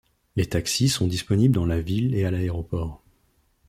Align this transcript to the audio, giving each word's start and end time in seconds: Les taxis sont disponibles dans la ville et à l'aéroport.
Les 0.35 0.47
taxis 0.47 0.89
sont 0.89 1.05
disponibles 1.05 1.53
dans 1.53 1.67
la 1.67 1.79
ville 1.79 2.15
et 2.15 2.25
à 2.25 2.31
l'aéroport. 2.31 3.03